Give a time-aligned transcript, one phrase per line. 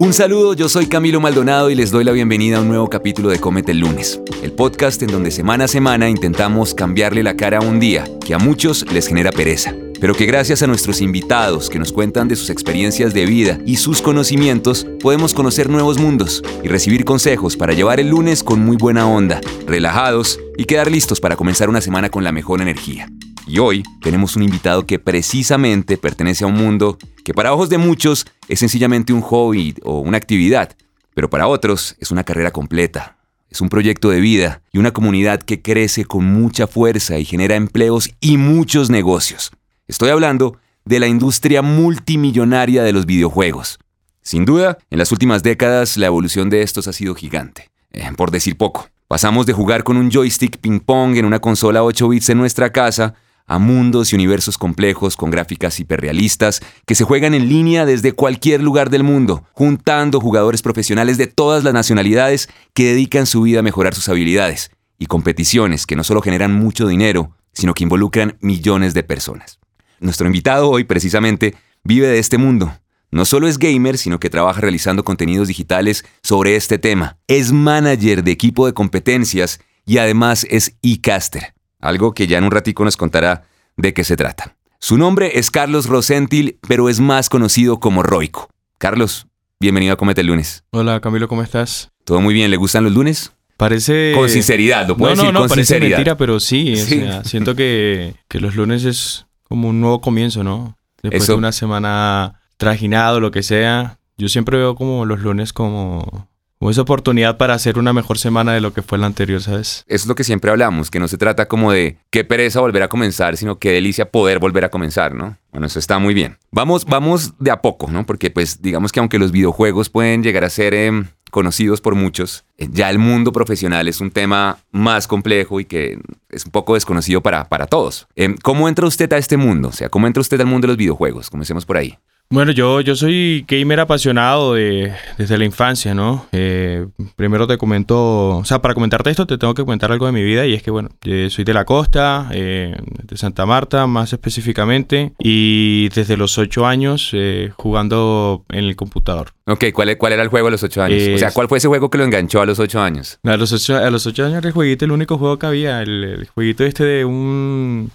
[0.00, 3.28] Un saludo, yo soy Camilo Maldonado y les doy la bienvenida a un nuevo capítulo
[3.28, 7.58] de Cómete el lunes, el podcast en donde semana a semana intentamos cambiarle la cara
[7.58, 11.70] a un día que a muchos les genera pereza, pero que gracias a nuestros invitados
[11.70, 16.42] que nos cuentan de sus experiencias de vida y sus conocimientos, podemos conocer nuevos mundos
[16.64, 21.20] y recibir consejos para llevar el lunes con muy buena onda, relajados y quedar listos
[21.20, 23.08] para comenzar una semana con la mejor energía.
[23.46, 27.78] Y hoy tenemos un invitado que precisamente pertenece a un mundo que para ojos de
[27.78, 30.76] muchos es sencillamente un hobby o una actividad,
[31.14, 33.16] pero para otros es una carrera completa.
[33.48, 37.54] Es un proyecto de vida y una comunidad que crece con mucha fuerza y genera
[37.54, 39.52] empleos y muchos negocios.
[39.88, 43.78] Estoy hablando de la industria multimillonaria de los videojuegos.
[44.22, 48.30] Sin duda, en las últimas décadas la evolución de estos ha sido gigante, eh, por
[48.30, 48.88] decir poco.
[49.08, 53.14] Pasamos de jugar con un joystick ping-pong en una consola 8 bits en nuestra casa
[53.46, 58.62] a mundos y universos complejos con gráficas hiperrealistas que se juegan en línea desde cualquier
[58.62, 63.62] lugar del mundo, juntando jugadores profesionales de todas las nacionalidades que dedican su vida a
[63.62, 68.94] mejorar sus habilidades, y competiciones que no solo generan mucho dinero, sino que involucran millones
[68.94, 69.58] de personas.
[70.00, 72.72] Nuestro invitado hoy precisamente vive de este mundo.
[73.10, 77.18] No solo es gamer, sino que trabaja realizando contenidos digitales sobre este tema.
[77.28, 81.53] Es manager de equipo de competencias y además es e-caster
[81.84, 83.44] algo que ya en un ratico nos contará
[83.76, 84.56] de qué se trata.
[84.80, 88.48] Su nombre es Carlos Rosentil, pero es más conocido como Roico.
[88.78, 89.26] Carlos,
[89.60, 90.64] bienvenido a Comete el Lunes.
[90.70, 91.90] Hola Camilo, ¿cómo estás?
[92.04, 92.50] ¿Todo muy bien?
[92.50, 93.32] ¿Le gustan los lunes?
[93.56, 94.12] Parece...
[94.14, 95.98] Con sinceridad, lo puedo no, decir no, no, con parece sinceridad.
[95.98, 100.42] mentira, pero sí, o sea, siento que, que los lunes es como un nuevo comienzo,
[100.42, 100.76] ¿no?
[101.02, 103.98] Después Eso- de una semana trajinado, lo que sea.
[104.16, 106.28] Yo siempre veo como los lunes como,
[106.64, 109.84] como esa oportunidad para hacer una mejor semana de lo que fue la anterior, ¿sabes?
[109.86, 112.88] Es lo que siempre hablamos, que no se trata como de qué pereza volver a
[112.88, 115.36] comenzar, sino qué delicia poder volver a comenzar, ¿no?
[115.52, 116.38] Bueno, eso está muy bien.
[116.50, 118.06] Vamos, vamos de a poco, ¿no?
[118.06, 122.46] Porque pues digamos que aunque los videojuegos pueden llegar a ser em, conocidos por muchos,
[122.56, 125.98] eh, ya el mundo profesional es un tema más complejo y que
[126.30, 128.06] es un poco desconocido para, para todos.
[128.16, 129.68] Em, ¿Cómo entra usted a este mundo?
[129.68, 131.28] O sea, ¿cómo entra usted al mundo de los videojuegos?
[131.28, 131.98] Comencemos por ahí.
[132.34, 136.26] Bueno, yo, yo soy gamer apasionado de, desde la infancia, ¿no?
[136.32, 136.84] Eh,
[137.14, 140.24] primero te comento, o sea, para comentarte esto te tengo que comentar algo de mi
[140.24, 142.74] vida y es que, bueno, eh, soy de la costa, eh,
[143.04, 149.28] de Santa Marta más específicamente, y desde los ocho años eh, jugando en el computador.
[149.46, 151.04] Ok, ¿cuál, cuál era el juego a los ocho años?
[151.14, 153.20] O sea, ¿cuál fue ese juego que lo enganchó a los ocho años?
[153.22, 156.02] A los ocho, a los ocho años el jueguito, el único juego que había, el,
[156.02, 157.92] el jueguito este de un...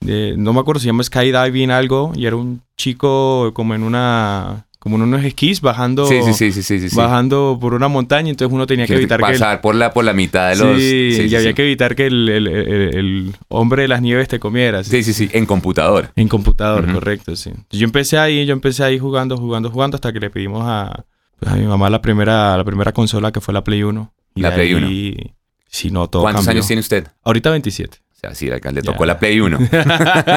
[0.00, 4.66] de- no me acuerdo, se llama Skydiving algo, y era un chico como en una...
[4.78, 6.06] como en unos esquís bajando...
[6.06, 9.32] Sí, sí, sí, bajando por una montaña, entonces uno tenía que Que evitar que el,
[9.32, 12.28] pasar por la por la mitad de los sí, y había que evitar que el,
[12.30, 14.82] el- el- el hombre de las nieves te comiera.
[14.82, 15.02] ¿sí?
[15.02, 16.10] Sí, sí, en computador.
[16.16, 17.50] En computador, correcto, sí.
[17.70, 21.04] Yo empecé ahí, yo empecé ahí jugando, jugando, jugando hasta que le pedimos a,
[21.38, 24.12] pues, a mi mamá la primera, la primera consola que fue la Play 1.
[24.36, 25.34] Y La Play ahí,
[25.72, 26.58] Sí, no, todo ¿Cuántos cambió.
[26.58, 27.06] años tiene usted?
[27.22, 27.98] Ahorita 27.
[28.20, 28.92] O sea, sí, acá le Ya.
[28.92, 29.58] tocó la Play 1.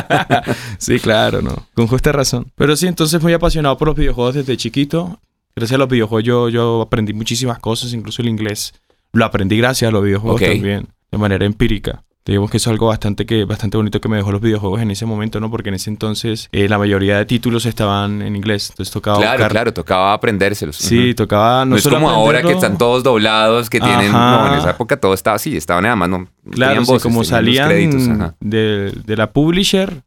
[0.77, 1.67] sí, claro, no.
[1.73, 2.49] Con justa razón.
[2.55, 5.19] Pero sí, entonces muy apasionado por los videojuegos desde chiquito.
[5.55, 8.73] Gracias a los videojuegos yo, yo aprendí muchísimas cosas, incluso el inglés.
[9.11, 12.03] Lo aprendí gracias a los videojuegos también, de manera empírica.
[12.25, 14.91] Digamos que eso es algo bastante, que, bastante bonito que me dejó los videojuegos en
[14.91, 15.51] ese momento, ¿no?
[15.51, 18.69] Porque en ese entonces eh, la mayoría de títulos estaban en inglés.
[18.69, 20.77] Entonces tocaba claro, buscar- claro, tocaba aprendérselos.
[20.77, 21.15] Sí, Ujú.
[21.15, 21.65] tocaba...
[21.65, 24.15] No, No, es como ahora que están todos doblados, que tienen...
[24.15, 24.37] Ajá.
[24.47, 27.67] No, en esa época todo estaba así, estaban además, no, no Claro, sí, como salían
[27.69, 28.07] créditos,
[28.39, 30.03] de, de la publisher,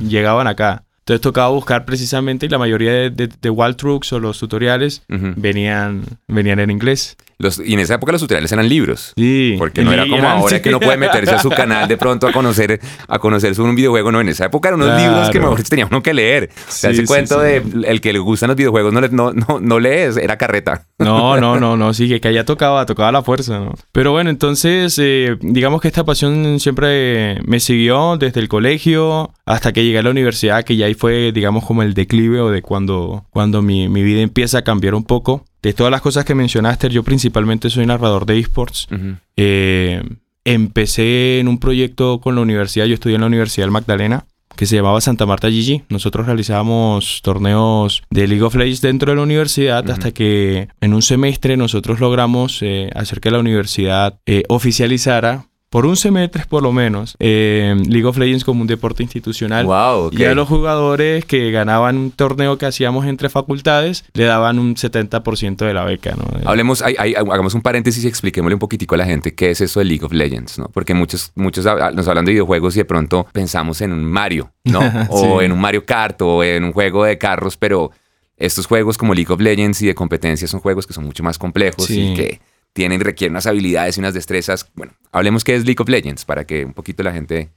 [0.00, 0.84] llegaban acá.
[1.08, 5.32] Entonces tocaba buscar precisamente y la mayoría de, de, de Waltrux o los tutoriales Ujú.
[5.36, 7.16] venían, venían en inglés.
[7.40, 9.12] Los- y en esa época los tutoriales eran libros.
[9.16, 9.54] Sí.
[9.58, 10.60] Porque no era como eran- ahora sí.
[10.62, 13.76] que uno puede meterse a su canal de pronto a conocer, a conocer sobre un
[13.76, 14.10] videojuego.
[14.12, 15.12] No, en esa época eran unos Claro.
[15.12, 16.50] libros que mejor tenía uno que leer.
[16.52, 19.08] O sea, Sí, ese sí, cuento de el que le gustan los videojuegos no, le-
[19.10, 20.84] no, no, no lees, era carreta.
[20.98, 23.72] No, no, no, no, sí, que allá tocaba, tocaba la fuerza, ¿no?
[23.92, 29.72] Pero bueno, entonces, eh, digamos que esta pasión siempre me siguió desde el colegio hasta
[29.72, 32.62] que llegué a la universidad, que ya ahí fue, digamos, como el declive o de
[32.62, 35.44] cuando, cuando mi, mi vida empieza a cambiar un poco.
[35.62, 38.88] De todas las cosas que mencionaste, yo principalmente soy narrador de esports.
[39.36, 40.02] Eh,
[40.44, 44.66] empecé en un proyecto con la universidad, yo estudié en la Universidad del Magdalena, que
[44.66, 45.84] se llamaba Santa Marta GG.
[45.88, 51.02] Nosotros realizábamos torneos de League of Legends dentro de la universidad hasta que en un
[51.02, 56.72] semestre nosotros logramos eh, hacer que la universidad eh, oficializara por un semestre por lo
[56.72, 59.66] menos, eh, League of Legends como un deporte institucional.
[59.66, 60.10] Wow.
[60.12, 64.76] Y a los jugadores que ganaban un torneo que hacíamos entre facultades, le daban un
[64.76, 66.24] 70% de la beca, ¿no?
[66.48, 69.60] Hablemos, hay- hay- hagamos un paréntesis y expliquémosle un poquitico a la gente qué es
[69.60, 70.68] eso de League of Legends, ¿no?
[70.68, 74.80] Porque muchos, muchos nos hablan de videojuegos y de pronto pensamos en un Mario, ¿no?
[75.10, 75.44] O Sí.
[75.44, 77.90] en un Mario Kart o en un juego de carros, pero
[78.38, 81.38] estos juegos como League of Legends y de competencia son juegos que son mucho más
[81.38, 82.12] complejos Sí.
[82.12, 82.40] y que
[82.72, 84.70] tienen, requieren unas habilidades y unas destrezas.
[84.74, 87.50] Bueno, hablemos qué es League of Legends para que un poquito la gente...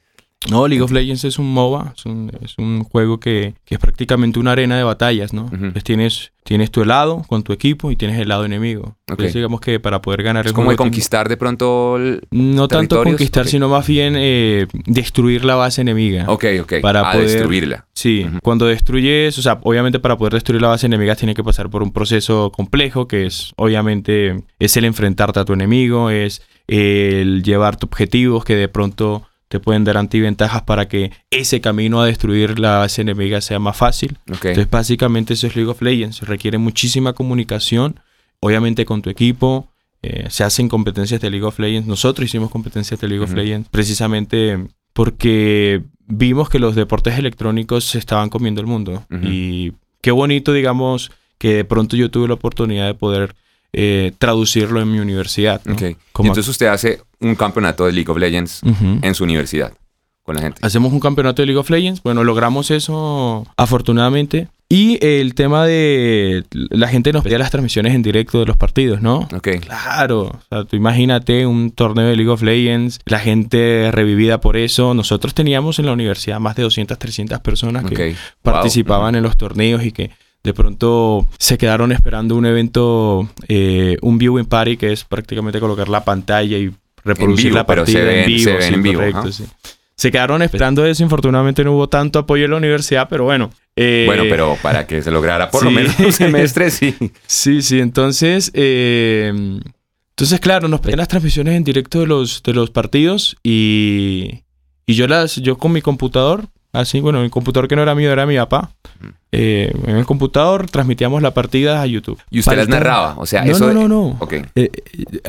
[0.50, 3.80] No, League of Legends es un MOBA, es un, es un juego que, que es
[3.80, 5.48] prácticamente una arena de batallas, ¿no?
[5.54, 8.96] Entonces tienes, tienes tu lado con tu equipo y tienes el lado enemigo.
[9.08, 10.90] Entonces digamos que para poder ganar Es el como de juego...
[10.90, 11.98] conquistar de pronto...
[11.98, 16.26] el- No tanto conquistar, sino más bien eh, destruir la base enemiga.
[16.28, 16.74] Ok, ok.
[16.82, 17.86] Para a poder- destruirla.
[17.94, 21.70] Sí, cuando destruyes, o sea, obviamente para poder destruir la base enemiga tiene que pasar
[21.70, 27.44] por un proceso complejo que es, obviamente, es el enfrentarte a tu enemigo, es el
[27.44, 32.58] llevarte objetivos que de pronto te pueden dar antiventajas para que ese camino a destruir
[32.58, 34.18] la base enemiga sea más fácil.
[34.26, 36.22] Entonces, básicamente eso es League of Legends.
[36.22, 38.00] Requiere muchísima comunicación,
[38.40, 39.68] obviamente con tu equipo.
[40.04, 41.86] eh, se hacen competencias de League of Legends.
[41.86, 43.34] Nosotros hicimos competencias de League of.
[43.34, 44.58] Legends precisamente
[44.94, 49.04] porque vimos que los deportes electrónicos se estaban comiendo el mundo.
[49.22, 53.36] Y qué bonito, digamos, que de pronto yo tuve la oportunidad de poder
[53.74, 55.62] eh, traducirlo en mi universidad.
[55.66, 59.00] entonces usted hace un campeonato de League of Legends Ujú.
[59.02, 59.74] en su universidad
[60.24, 60.60] con la gente.
[60.64, 62.04] Hacemos un campeonato de League of Legends.
[62.04, 64.48] Bueno, logramos eso afortunadamente.
[64.70, 69.02] Y el tema de la gente nos pedía las transmisiones en directo de los partidos,
[69.02, 69.28] ¿no?
[69.36, 69.50] Ok.
[69.60, 74.56] Claro, o sea, tú imagínate un torneo de League of Legends, la gente revivida por
[74.56, 74.94] eso.
[74.94, 78.18] Nosotros teníamos en la universidad más de 200, 300 personas que Ok.
[78.44, 80.12] participaban en los torneos y que
[80.44, 85.88] de pronto se quedaron esperando un evento, eh, un viewing party, que es prácticamente colocar
[85.90, 86.72] la pantalla y
[87.04, 88.44] reproducir vivo, la pero se partida ven- en vivo.
[88.44, 89.32] se ven sí, en vivo, correcto, ajá.
[89.32, 89.44] sí.
[89.96, 93.52] Se quedaron esperando eso, infortunadamente no hubo tanto apoyo en la universidad, pero bueno.
[93.76, 96.96] eh, Bueno, pero para que se lograra por lo menos un semestre, sí.
[97.28, 99.32] Sí, sí, entonces, eh,
[100.10, 104.42] entonces claro, nos pedían las transmisiones en directo de los, de los partidos y,
[104.88, 108.12] y yo las, yo con mi computador, así, bueno, mi computador que no era mío,
[108.12, 108.72] era mi papá,
[109.02, 109.14] Ujú.
[109.32, 112.20] eh, en el computador transmitíamos la partida a YouTube.
[112.30, 113.68] Y usted las narraba, o sea, no, eso...
[113.74, 114.18] no, no, no.
[114.20, 114.34] Ok.
[114.34, 114.72] Eh, eh,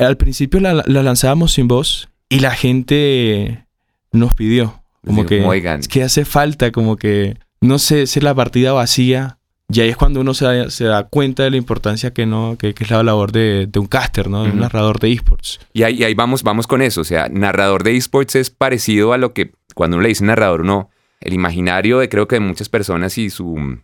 [0.03, 3.65] al principio la, la lanzábamos sin voz y la gente
[4.11, 5.79] nos pidió, como Digo, que, oigan.
[5.81, 9.37] es que hace falta, como que, no sé, es la partida vacía.
[9.69, 12.57] Y ahí es cuando uno se da, se da cuenta de la importancia que no
[12.59, 14.43] que, que es la labor de, de un caster, ¿no?
[14.43, 15.59] De un narrador de esports.
[15.71, 17.01] Y ahí, y ahí vamos, vamos con eso.
[17.01, 20.61] O sea, narrador de esports es parecido a lo que cuando uno le dice narrador,
[20.61, 20.89] uno,
[21.23, 23.77] el imaginario de creo que de muchas personas y su,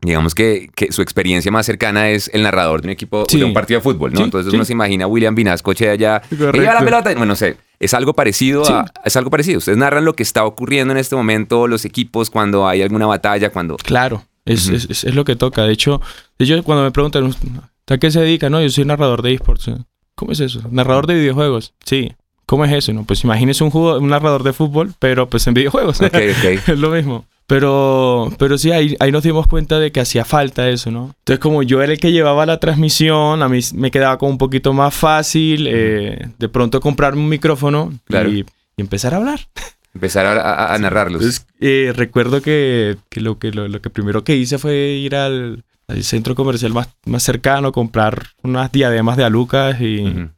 [0.00, 3.38] digamos que, que su experiencia más cercana es el narrador de un equipo, Sí.
[3.38, 4.18] de un partido de fútbol, ¿no?
[4.18, 4.56] Sí, Entonces sí.
[4.56, 6.60] uno se imagina a William Vinascoche allá, Correcto.
[6.60, 7.10] lleva la pelota.
[7.12, 9.58] Bueno, no sé, es algo parecido a, es algo parecido.
[9.58, 13.50] Ustedes narran lo que está ocurriendo en este momento, los equipos, cuando hay alguna batalla,
[13.50, 13.76] cuando...
[13.76, 15.62] Claro, es, es, es- es lo que toca.
[15.64, 16.00] De hecho,
[16.38, 17.34] de hecho, cuando me preguntan,
[17.88, 18.48] ¿a qué se dedica?
[18.50, 19.70] No, yo soy narrador de esports.
[20.14, 20.62] ¿Cómo es eso?
[20.70, 21.74] Narrador de videojuegos.
[21.84, 22.12] Sí.
[22.46, 22.92] ¿Cómo es eso?
[22.92, 26.00] No, pues imagínese un, jugo- un narrador de fútbol, pero pues en videojuegos.
[26.00, 26.44] Ok, ok.
[26.68, 27.24] es lo mismo.
[27.48, 31.14] Pero, pero sí, ahí, ahí nos dimos cuenta de que hacía falta eso, ¿no?
[31.20, 34.38] Entonces, como yo era el que llevaba la transmisión, a mí me quedaba como un
[34.38, 38.30] poquito más fácil eh, de pronto comprarme un micrófono Claro.
[38.30, 38.40] y,
[38.76, 39.40] y empezar a hablar.
[39.94, 41.22] Empezar a, a- a narrarlos.
[41.22, 45.14] Entonces, eh, recuerdo que, que lo que lo, lo que primero que hice fue ir
[45.16, 50.28] al, al centro comercial más, más cercano, comprar unas diademas de alucas y, Ujú.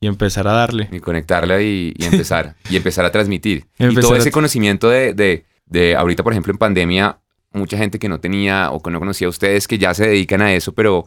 [0.00, 0.88] Y empezar a darle.
[0.92, 2.56] Y conectarla y, y empezar.
[2.70, 3.66] y empezar a transmitir.
[3.78, 7.18] y Empezar todo ese conocimiento de, de, de ahorita, por ejemplo, en pandemia,
[7.52, 10.42] mucha gente que no tenía o que no conocía a ustedes que ya se dedican
[10.42, 11.06] a eso, pero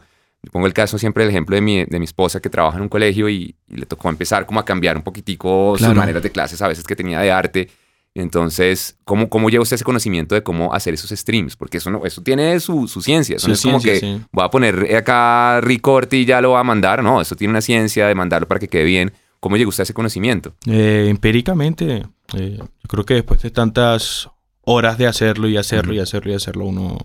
[0.50, 2.88] pongo el caso siempre el ejemplo de mi, de mi esposa que trabaja en un
[2.88, 6.60] colegio y, y le tocó empezar como a cambiar un poquitico sus maneras de clases
[6.60, 7.70] a veces que tenía de arte.
[8.14, 11.56] Entonces, ¿cómo, ¿cómo lleva usted ese conocimiento de cómo hacer esos streams?
[11.56, 13.36] Porque eso, no, eso tiene su, su ciencia.
[13.36, 14.20] Eso Su no es como que sí.
[14.32, 17.02] voy a poner acá recorte y ya lo va a mandar.
[17.02, 19.12] No, eso tiene una ciencia de mandarlo para que quede bien.
[19.40, 20.54] ¿Cómo llega usted a ese conocimiento?
[20.66, 22.04] Eh, empíricamente,
[22.34, 24.28] eh, yo creo que después de tantas
[24.60, 26.98] horas de hacerlo y hacerlo y hacerlo y hacerlo, uno,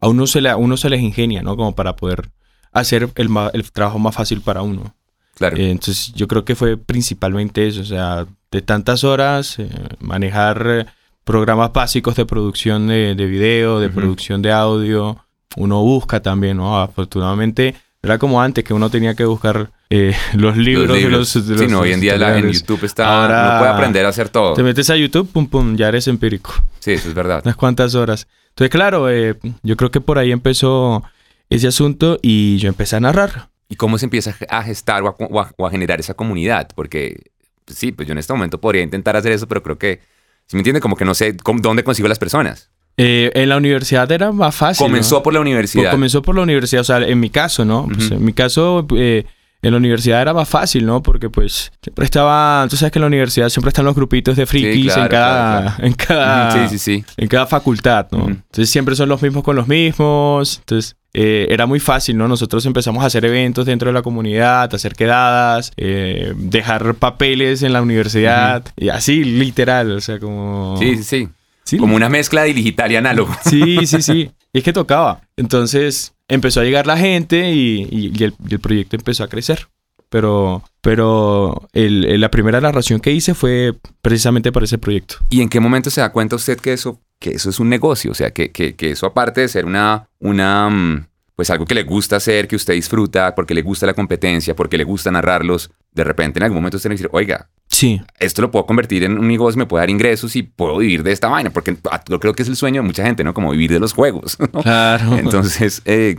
[0.00, 1.56] a uno se, le, a uno se les ingenia, ¿no?
[1.56, 2.30] Como para poder
[2.72, 4.94] hacer el, el trabajo más fácil para uno.
[5.34, 5.56] Claro.
[5.56, 9.68] Eh, entonces yo creo que fue principalmente eso, o sea, de tantas horas, eh,
[10.00, 10.86] manejar eh,
[11.24, 15.18] programas básicos de producción de, de video, de producción de audio,
[15.56, 16.80] uno busca también, ¿no?
[16.80, 21.46] Afortunadamente, era como antes que uno tenía que buscar eh, los libros, Los de los,
[21.48, 22.50] de sí, no, hoy en día la- en.
[22.50, 24.54] YouTube está, Ahora- uno puede aprender a hacer todo.
[24.54, 26.52] Te metes a YouTube, pum, pum, ya eres empírico.
[26.80, 27.40] Sí, eso es verdad.
[27.44, 28.26] Unas cuantas horas.
[28.50, 31.02] Entonces, claro, eh, yo creo que por ahí empezó
[31.50, 33.48] ese asunto y yo empecé a narrar.
[33.68, 36.68] ¿Y cómo se empieza a gestar o a, o a- o a generar esa comunidad?
[36.74, 37.30] Porque,
[37.64, 40.00] pues sí, pues yo en este momento podría intentar hacer eso, pero creo que,
[40.46, 42.70] si me entiende, como que no sé cómo- dónde consigo las personas.
[42.96, 44.84] Eh, en la universidad era más fácil.
[44.86, 45.22] Comenzó ¿no?
[45.24, 45.90] por la Pues universidad.
[45.90, 47.88] comenzó por la universidad, o sea, en mi caso, ¿no?
[47.92, 49.24] Pues, en mi caso, eh,
[49.62, 51.02] en la universidad era más fácil, ¿no?
[51.02, 54.44] Porque pues siempre estaba, tú sabes que en la universidad siempre están los grupitos de
[54.46, 57.04] frikis claro, en cada, claro, en cada, Sí, sí, sí.
[57.16, 58.28] en cada facultad, ¿no?
[58.28, 62.26] Entonces siempre son los mismos con los mismos, entonces eh, era muy fácil, ¿no?
[62.26, 67.62] Nosotros empezamos a hacer eventos dentro de la comunidad, a hacer quedadas, eh, dejar papeles
[67.62, 70.76] en la universidad, y así, literal, o sea, como...
[70.78, 71.28] Sí, sí,
[71.62, 71.78] sí.
[71.78, 73.34] Como una mezcla de digital y análogo.
[73.48, 74.30] Sí, sí, sí.
[74.52, 75.20] Y es que tocaba.
[75.36, 79.66] Entonces empezó a llegar la gente y, el, proyecto empezó a crecer.
[80.08, 85.16] Pero, pero la primera narración que hice fue precisamente para ese proyecto.
[85.28, 88.10] ¿Y en qué momento se da cuenta usted que eso, que eso es un negocio?
[88.10, 91.74] O sea, que, que, que eso aparte de ser una, una, mm, pues algo que
[91.74, 95.70] le gusta hacer, que usted disfruta, porque le gusta la competencia, porque le gusta narrarlos,
[95.92, 97.98] de repente en algún momento usted le dice, oiga, sí.
[98.20, 101.12] esto lo puedo convertir en un negocio, me puede dar ingresos y puedo vivir de
[101.12, 101.74] esta vaina, porque
[102.10, 103.32] yo creo que es el sueño de mucha gente, ¿no?
[103.32, 104.36] Como vivir de los juegos.
[104.62, 105.16] Claro.
[105.16, 106.16] Entonces, eh,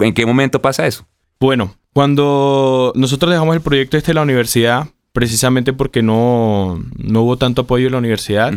[0.00, 1.06] ¿en qué momento pasa eso?
[1.38, 7.36] Bueno, cuando nosotros dejamos el proyecto este de la universidad, precisamente porque no, no hubo
[7.36, 8.54] tanto apoyo en la universidad,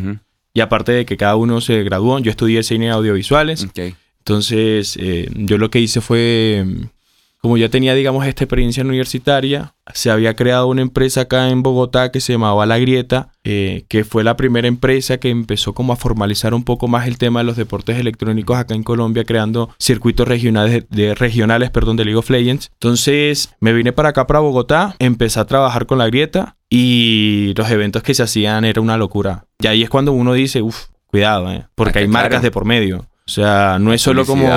[0.53, 3.65] y aparte de que cada uno se graduó, yo estudié cine audiovisuales.
[3.65, 3.96] Okay.
[4.20, 6.65] Entonces, eh, yo lo que hice fue,
[7.41, 12.12] como ya tenía, digamos, esta experiencia universitaria, se había creado una empresa acá en Bogotá
[12.12, 15.96] que se llamaba La Grieta, eh, que fue la primera empresa que empezó como a
[15.96, 20.27] formalizar un poco más el tema de los deportes electrónicos acá en Colombia, creando circuitos
[20.27, 22.70] regionales de, regionales, perdón, de League of Legends.
[22.74, 27.69] Entonces, me vine para acá, para Bogotá, empecé a trabajar con La Grieta y los
[27.71, 29.45] eventos que se hacían era una locura.
[29.59, 32.99] Y ahí es cuando uno dice, uff, cuidado, eh, porque hay marcas de por medio.
[32.99, 34.47] O sea, no es solo como...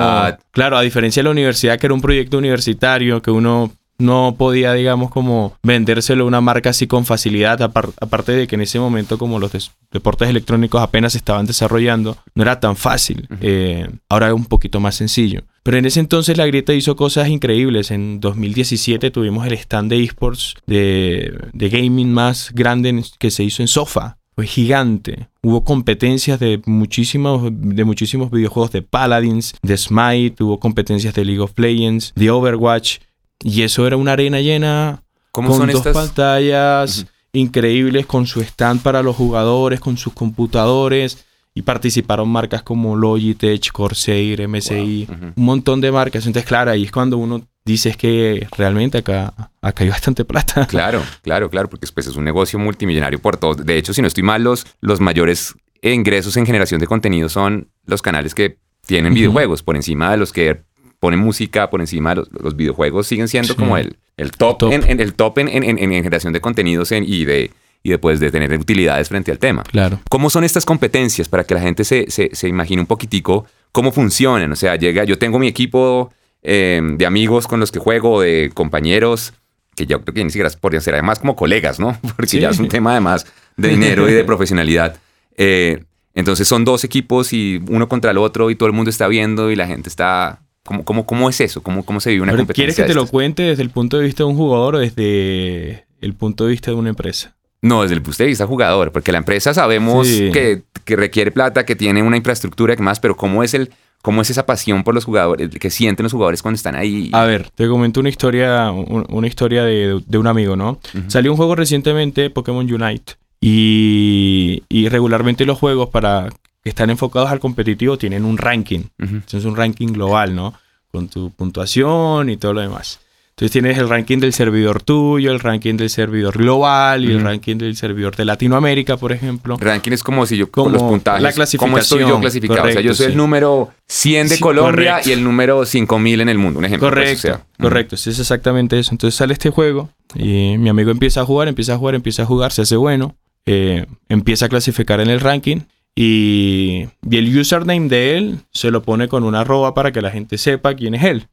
[0.51, 3.71] Claro, a diferencia de la universidad, que era un proyecto universitario, que uno
[4.03, 8.63] no podía, digamos, como vendérselo a una marca así con facilidad, aparte de que en
[8.63, 13.29] ese momento como los deportes electrónicos apenas se estaban desarrollando, no era tan fácil.
[13.41, 15.43] Eh, ahora es un poquito más sencillo.
[15.63, 17.91] Pero en ese entonces la Grieta hizo cosas increíbles.
[17.91, 23.63] En 2017 tuvimos el stand de esports de, de gaming más grande que se hizo
[23.63, 25.29] en Sofa fue gigante.
[25.43, 31.41] Hubo competencias de muchísimos, de muchísimos videojuegos de Paladins, de Smite, hubo competencias de League
[31.41, 32.99] of Legends, de Overwatch.
[33.43, 39.17] Y eso era una arena llena con dos pantallas increíbles, con su stand para los
[39.17, 41.25] jugadores, con sus computadores.
[41.55, 45.07] Y participaron marcas como Logitech, Corsair, MSI,
[45.37, 46.27] un montón de marcas.
[46.27, 50.67] Entonces, claro, ahí es cuando uno dices que realmente acá, acá hay bastante plata.
[50.73, 53.55] Claro, claro, claro, porque después es un negocio multimillonario por todo.
[53.55, 58.01] De hecho, si no estoy mal, los, mayores ingresos en generación de contenido son los
[58.01, 60.63] canales que tienen videojuegos, por encima de los que
[61.03, 65.39] ponen música, por encima los, videojuegos, siguen siendo como el, el top, En, el top
[65.39, 67.51] en, generación de contenidos y de
[67.85, 69.65] y después de tener utilidades frente al tema.
[69.65, 69.99] Claro.
[70.09, 73.91] ¿Cómo son estas competencias para que la gente se, se, se imagine un poquitico cómo
[73.91, 74.53] funcionan?
[74.53, 76.13] O sea, llega, yo tengo mi equipo
[76.45, 79.33] Em, de amigos con los que juego, de compañeros,
[79.77, 81.97] que yo creo que ni siquiera podrían ser además como colegas, ¿no?
[82.17, 84.97] Porque ya es un tema además de dinero y de profesionalidad.
[85.37, 89.07] Eh, entonces son dos equipos y uno contra el otro y todo el mundo está
[89.09, 90.42] viendo y la gente está...
[90.65, 91.63] ¿Cómo, cómo, cómo es eso?
[91.63, 92.55] ¿Cómo, ¿Cómo se vive una competencia?
[92.55, 95.87] ¿Quieres que te lo cuente desde el punto de vista de un jugador o desde
[96.01, 97.35] el punto de vista de una empresa?
[97.61, 101.65] No, desde el punto de vista jugador, porque la empresa sabemos que, que, requiere plata,
[101.65, 103.71] que tiene una infraestructura y más, pero ¿cómo es el
[104.03, 107.09] ¿Cómo es esa pasión por los jugadores, que sienten los jugadores cuando están ahí?
[107.13, 110.81] A ver, te comento una historia, una historia de, un amigo, ¿no?
[111.07, 116.31] Salió un juego recientemente, Pokémon Unite, y, regularmente los juegos para
[116.63, 118.85] que están enfocados al competitivo tienen un ranking.
[119.33, 120.55] Es un ranking global, ¿no?
[120.91, 123.01] Con tu puntuación y todo lo demás.
[123.31, 127.57] Entonces tienes el ranking del servidor tuyo, el ranking del servidor global y el ranking
[127.57, 129.57] del servidor de Latinoamérica, por ejemplo.
[129.59, 131.23] Ranking es como si yo con los puntajes.
[131.23, 131.71] La clasificación.
[131.71, 132.69] ¿Cómo estoy yo clasificado?
[132.69, 136.37] o sea, yo soy el número 100 de Colombia y el número 5000 en el
[136.37, 136.91] mundo, un ejemplo.
[136.91, 137.95] Pues, correcto, correcto.
[137.95, 138.93] es exactamente eso.
[138.93, 142.27] Entonces sale este juego y mi amigo empieza a jugar, empieza a jugar, empieza a
[142.27, 143.17] jugar, se hace bueno,
[143.47, 145.63] eh, empieza a clasificar en el ranking
[145.95, 150.39] y, el username de él se lo pone con una arroba para que la gente
[150.39, 151.29] sepa quién es él.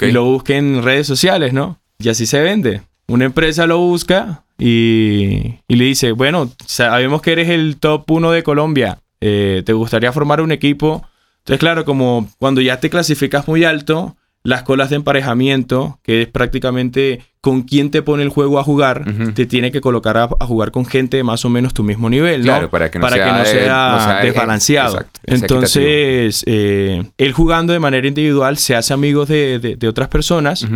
[0.00, 1.80] Y lo busque en redes sociales, ¿no?
[1.98, 2.82] Y así se vende.
[3.08, 8.42] Una empresa lo busca y, le dice, bueno, sabemos que eres el top 1 de
[8.42, 8.98] Colombia.
[9.20, 11.04] Eh, ¿Te gustaría formar un equipo?
[11.38, 14.16] Entonces, claro, como cuando ya te clasificas muy alto,
[14.48, 19.04] las colas de emparejamiento, que es prácticamente con quién te pone el juego a jugar,
[19.34, 22.40] te tiene que colocar a, jugar con gente de más o menos tu mismo nivel,
[22.40, 22.52] ¿no?
[22.52, 25.04] Claro, para que no, sea, desbalanceado.
[25.24, 30.66] Entonces, eh, él jugando de manera individual se hace amigos de, otras personas.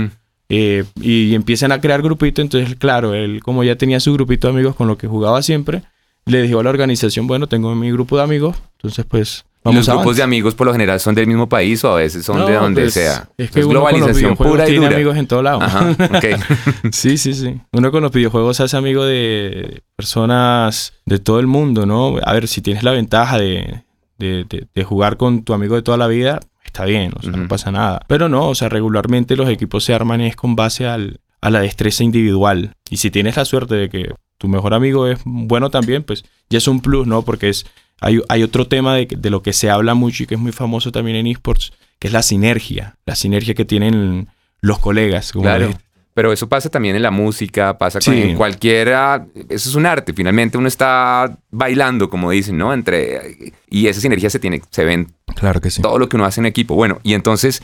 [0.51, 4.53] Eh, y empiezan a crear grupitos, entonces claro, él como ya tenía su grupito de
[4.53, 5.81] amigos con lo que jugaba siempre,
[6.27, 10.17] le dijo a la organización, bueno, tengo mi grupo de amigos, entonces pues los grupos
[10.17, 12.83] de amigos por lo general son del mismo país o a veces son de donde
[12.83, 13.29] pues, sea.
[13.39, 15.61] Es que globalización pura y tiene amigos en todo lado.
[16.93, 17.61] sí, sí, sí.
[17.73, 22.17] Uno con los videojuegos se hace amigo de personas de todo el mundo, ¿no?
[22.25, 23.85] A ver, si tienes la ventaja de,
[24.19, 27.71] de, jugar con tu amigo de toda la vida, está bien, o sea, no pasa
[27.71, 28.01] nada.
[28.09, 31.61] Pero no, o sea, regularmente los equipos se arman es con base al, a la
[31.61, 32.75] destreza individual.
[32.89, 36.59] Y si tienes la suerte de que tu mejor amigo es bueno también, pues ya
[36.59, 37.23] es un plus, ¿no?
[37.23, 37.67] Porque es,
[38.03, 40.53] hay, hay otro tema de, de lo que se habla mucho y que es muy
[40.53, 44.29] famoso también en esports, que es la sinergia, la sinergia que tienen
[44.61, 45.33] los colegas.
[45.33, 45.71] claro.
[46.15, 49.27] Pero eso pasa también en la música, pasa con en cualquiera.
[49.49, 50.13] Eso es un arte.
[50.13, 52.75] Finalmente uno está bailando, como dicen, ¿no?
[52.75, 55.11] Entre y esa sinergia se tiene, se ven.
[55.35, 55.81] Claro que sí.
[55.81, 56.75] Todo lo que uno hace en equipo.
[56.75, 57.63] Bueno, y entonces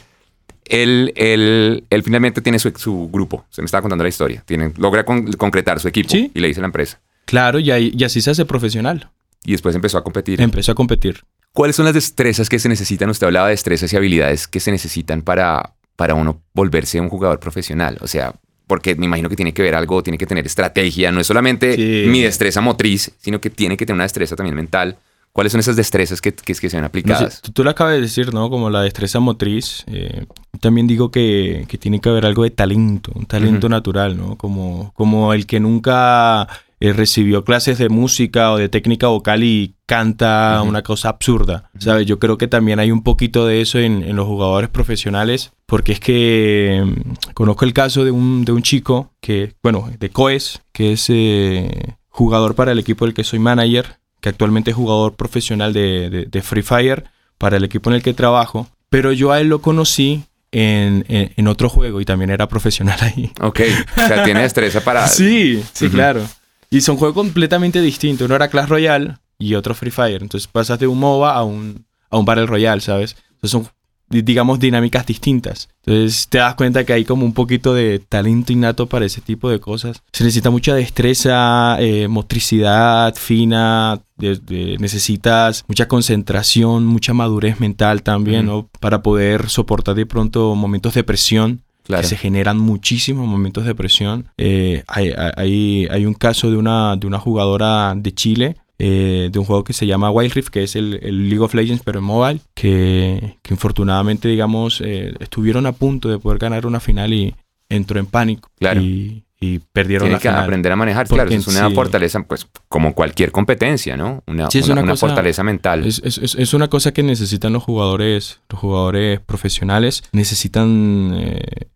[0.64, 3.44] él, él, él finalmente tiene su, su, grupo.
[3.50, 4.42] Se me estaba contando la historia.
[4.46, 7.00] Tiene, logra concretar su equipo y le dice a la empresa.
[7.26, 9.10] Claro, y, y así se hace profesional.
[9.44, 10.40] Y después empezó a competir.
[10.40, 11.24] Empezó a competir.
[11.52, 13.10] ¿Cuáles son las destrezas que se necesitan?
[13.10, 17.40] Usted hablaba de destrezas y habilidades que se necesitan para, para uno volverse un jugador
[17.40, 17.98] profesional.
[18.00, 18.34] O sea,
[18.66, 21.10] porque me imagino que tiene que ver algo, tiene que tener estrategia.
[21.10, 21.76] No es solamente
[22.08, 24.98] mi destreza motriz, sino que tiene que tener una destreza también mental
[25.32, 27.40] ¿Cuáles son esas destrezas que, que, que se ven aplicadas?
[27.40, 28.50] tú, lo acabas de decir, ¿no?
[28.50, 29.84] Como la destreza motriz.
[29.86, 30.26] Eh,
[30.60, 34.34] también digo que, que, tiene que haber algo de talento, un talento natural, ¿no?
[34.34, 36.48] Como, como el que nunca
[36.80, 42.06] eh, recibió clases de música o de técnica vocal y canta una cosa absurda, ¿sabes?
[42.06, 45.92] Yo creo que también hay un poquito de eso en, en los jugadores profesionales, porque
[45.92, 50.62] es que mm, conozco el caso de un, de un chico que, bueno, de Coes,
[50.72, 55.14] que es eh, jugador para el equipo del que soy manager, que actualmente es jugador
[55.14, 57.04] profesional de, Free Fire
[57.38, 61.68] para el equipo en el que trabajo, pero yo a él lo conocí en, otro
[61.68, 63.32] juego y también era profesional ahí.
[63.40, 63.60] Ok,
[63.96, 65.08] o sea, tiene destreza para...
[65.08, 66.22] sí, sí, claro.
[66.70, 68.26] Y son juegos completamente distintos.
[68.26, 70.22] Uno era Clash Royale y otro Free Fire.
[70.22, 73.16] Entonces pasas de un MOBA a un, a un Battle Royale, ¿sabes?
[73.30, 73.68] Entonces son
[74.10, 75.68] digamos, dinámicas distintas.
[75.84, 79.50] Entonces te das cuenta que hay como un poquito de talento innato para ese tipo
[79.50, 80.02] de cosas.
[80.12, 88.68] Se necesita mucha destreza, eh, motricidad fina, necesitas mucha concentración, mucha madurez mental también, ¿no?
[88.80, 91.62] Para poder soportar de pronto momentos de presión.
[91.88, 94.28] Que se generan muchísimos momentos de presión.
[94.36, 99.38] Eh, hay, hay, hay, un caso de una, de una jugadora de Chile eh, de
[99.40, 102.04] un juego que se llama Wild Rift, que es el, League of Legends, pero en
[102.04, 107.34] mobile, que, que infortunadamente, digamos, eh, estuvieron a punto de poder ganar una final y
[107.68, 108.50] entró en pánico.
[108.56, 108.80] Claro.
[108.80, 113.30] Y, y perdieron Tiene que aprender a manejar, claro, es una fortaleza, pues como cualquier
[113.30, 114.22] competencia, ¿no?
[114.26, 115.84] Una, una, fortaleza mental.
[115.84, 121.68] Es, es, es, una cosa que necesitan los jugadores, los jugadores profesionales, necesitan, eh,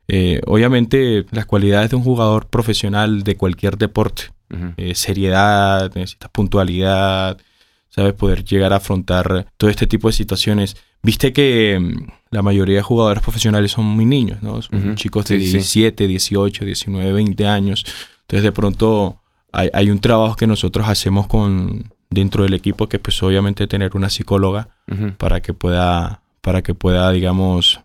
[0.47, 4.25] obviamente, las cualidades de un jugador profesional de cualquier deporte.
[4.77, 7.39] Eh, seriedad, necesitas puntualidad,
[7.89, 8.13] ¿sabes?
[8.13, 10.77] Poder llegar a afrontar todo este tipo de situaciones.
[11.03, 14.61] Viste que mm, la mayoría de jugadores profesionales son muy niños, ¿no?
[14.61, 17.85] Son chicos de 17, 18, 19, 20 años.
[18.23, 19.23] Entonces de pronto
[19.53, 24.11] hay, un trabajo que nosotros hacemos con dentro del equipo que pues obviamente tener una
[24.11, 24.69] psicóloga
[25.19, 27.81] para que pueda para que pueda digamos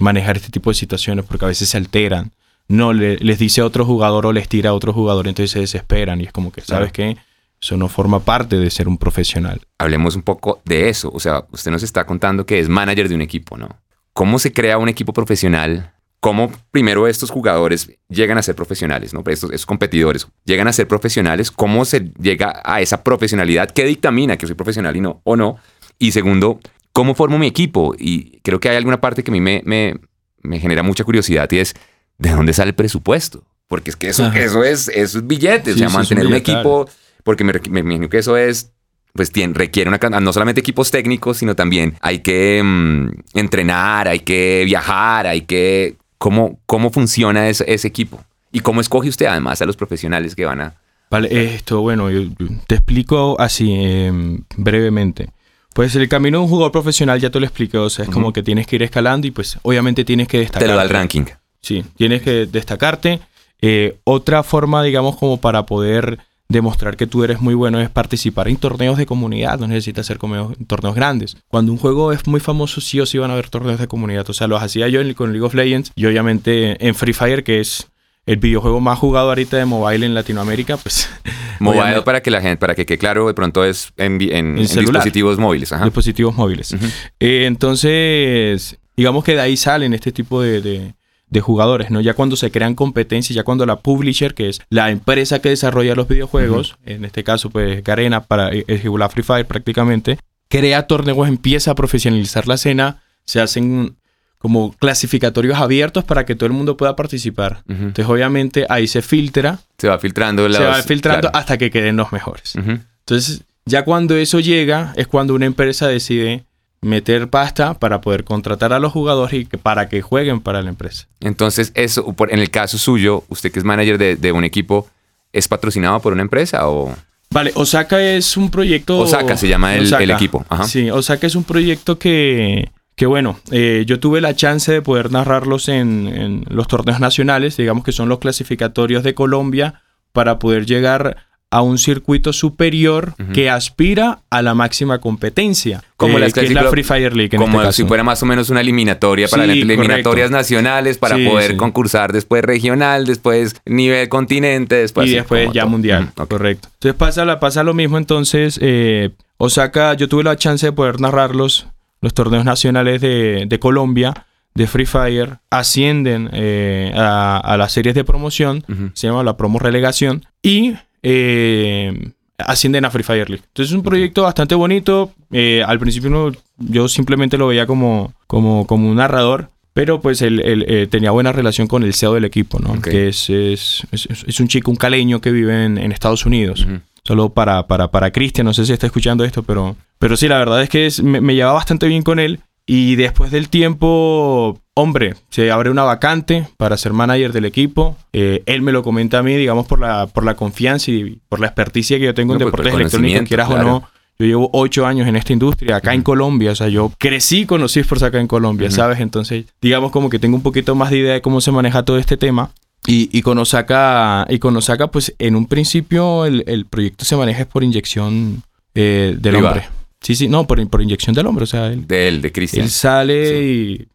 [0.00, 2.32] manejar este tipo de situaciones porque a veces se alteran
[2.68, 6.20] no les dice a otro jugador o les tira a otro jugador, entonces se desesperan
[6.20, 7.16] y es como que, ¿sabes qué?
[7.60, 9.60] Eso no forma parte de ser un profesional.
[9.78, 11.10] Hablemos un poco de eso.
[11.14, 13.68] O sea, usted nos está contando que es manager de un equipo, ¿no?
[14.12, 15.92] ¿Cómo se crea un equipo profesional?
[16.20, 19.22] ¿Cómo primero estos jugadores llegan a ser profesionales, ¿no?
[19.26, 21.50] Estos, estos competidores llegan a ser profesionales.
[21.50, 23.70] ¿Cómo se llega a esa profesionalidad?
[23.70, 25.56] ¿Qué dictamina que soy profesional y no o no?
[25.98, 26.60] Y segundo,
[26.96, 27.94] ¿cómo formo mi equipo?
[27.98, 30.00] Y creo que hay alguna parte que a mí me, me,
[30.40, 31.74] me genera mucha curiosidad y es
[32.16, 33.44] ¿de dónde sale el presupuesto?
[33.68, 36.88] Porque es que eso, eso, es, eso es billetes, o sea, mantener un equipo,
[37.22, 38.72] porque me, me, imagino que eso es,
[39.12, 44.20] pues tiene, requiere una no solamente equipos técnicos, sino también hay que mm, entrenar, hay
[44.20, 45.96] que viajar, hay que...
[46.16, 48.24] ¿Cómo, cómo funciona ese, ese, equipo?
[48.52, 50.74] ¿Y cómo escoge usted además a los profesionales que van a...
[51.10, 52.22] Vale, esto, bueno, yo
[52.66, 55.28] te explico así em, brevemente.
[55.76, 58.32] Pues el camino de un jugador profesional ya te lo expliqué, o sea, es como
[58.32, 60.62] que tienes que ir escalando y pues obviamente tienes que destacar.
[60.62, 61.24] Te lo da el ranking.
[61.60, 63.20] Sí, tienes que destacarte.
[63.60, 68.48] Eh, otra forma, digamos, como para poder demostrar que tú eres muy bueno es participar
[68.48, 71.36] en torneos de comunidad, no necesitas hacer torneos grandes.
[71.48, 74.30] Cuando un juego es muy famoso, sí o sí van a haber torneos de comunidad.
[74.30, 77.60] O sea, los hacía yo con League of Legends y obviamente en Free Fire, que
[77.60, 77.88] es
[78.26, 81.08] el videojuego más jugado ahorita de mobile en Latinoamérica, pues...
[81.58, 85.72] Mobile para que la gente, para que quede claro, de pronto es en, dispositivos móviles.
[85.82, 86.76] Dispositivos móviles.
[87.18, 90.92] Eh, entonces, digamos que de ahí salen este tipo de
[91.28, 92.00] de jugadores, ¿no?
[92.00, 95.94] Ya cuando se crean competencias, ya cuando la publisher, que es la empresa que desarrolla
[95.94, 100.86] los videojuegos, en este caso, pues Garena para el eh, la Free Fire prácticamente, crea
[100.86, 103.96] torneos, empieza a profesionalizar la escena, se hacen
[104.38, 107.62] como clasificatorios abiertos para que todo el mundo pueda participar.
[107.68, 109.58] Entonces, obviamente, ahí se filtra.
[109.78, 110.48] Se va filtrando.
[110.52, 112.54] se va filtrando hasta que queden los mejores.
[112.56, 116.44] Entonces, ya cuando eso llega, es cuando una empresa decide
[116.82, 120.68] meter pasta para poder contratar a los jugadores y que, para que jueguen para la
[120.68, 121.06] empresa.
[121.20, 124.88] Entonces, eso, en el caso suyo, usted que es manager de, de un equipo,
[125.32, 126.94] ¿es patrocinado por una empresa o...?
[127.30, 128.98] Vale, Osaka es un proyecto...
[129.00, 130.64] Osaka se llama el- el equipo, ajá.
[130.64, 135.12] Sí, Osaka es un proyecto que, que bueno, eh, yo tuve la chance de poder
[135.12, 139.82] narrarlos en, en los torneos nacionales, digamos que son los clasificatorios de Colombia,
[140.12, 141.18] para poder llegar
[141.50, 146.52] a un circuito superior que aspira a la máxima competencia, Como eh, las que es
[146.52, 149.44] la Free Fire League en como este si fuera más o menos una eliminatoria para
[149.44, 150.30] Sí, las eliminatorias correcto.
[150.36, 151.56] nacionales para Sí, poder sí.
[151.56, 155.08] concursar después regional, después nivel continente, después...
[155.08, 155.70] y después ya todo.
[155.70, 156.28] mundial, ok.
[156.28, 156.68] correcto.
[156.74, 161.68] Entonces pasa, pasa lo mismo, entonces eh, Osaka, yo tuve la chance de poder narrarlos,
[162.00, 167.94] los torneos nacionales de, de Colombia, de Free Fire, ascienden eh, a, a las series
[167.94, 173.44] de promoción, se llama la promo relegación, y eh, ascienden a Free Fire League.
[173.48, 178.12] Entonces es un proyecto bastante bonito, eh, al principio no- yo simplemente lo veía como,
[178.26, 179.50] como, como un narrador.
[179.74, 182.80] Pero pues él, él, eh, tenía buena relación con el CEO del equipo, ¿no?
[182.80, 186.66] Que es, es, es, es un chico, un caleño que vive en, en Estados Unidos.
[187.04, 190.38] Solo para, para, para Cristian, no sé si está escuchando esto, pero, pero sí, la
[190.38, 192.40] verdad es que es- me, me llevaba bastante bien con él.
[192.68, 197.96] Y después del tiempo, hombre, se abre una vacante para ser manager del equipo.
[198.12, 201.38] Eh, él me lo comenta a mí, digamos, por la, por la confianza y por
[201.40, 203.62] la experticia que yo tengo en No, pues, por el deportes electrónicos, quieras claro.
[203.62, 203.88] o no.
[204.18, 206.50] Yo llevo ocho años en esta industria, acá en Colombia.
[206.50, 208.76] O sea, yo crecí con los esports acá en Colombia, Ujú.
[208.76, 208.98] ¿sabes?
[209.00, 211.98] Entonces, digamos como que tengo un poquito más de idea de cómo se maneja todo
[211.98, 212.50] este tema.
[212.86, 217.14] Y, y con Osaka, y con Osaka, pues en un principio el, el proyecto se
[217.16, 218.42] maneja por inyección
[218.74, 219.48] eh, del Privada.
[219.54, 219.68] hombre.
[220.00, 221.44] Sí, sí, no, por, por inyección del hombre.
[221.44, 222.64] O sea, él, De él, de Cristian.
[222.64, 223.88] él sale y